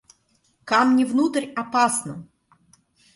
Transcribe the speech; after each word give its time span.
Камни 0.69 1.03
внутрь 1.05 1.53
опасно! 1.61 2.15